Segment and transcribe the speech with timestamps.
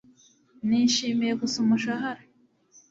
[0.67, 2.21] Nishimiye gusa umushahara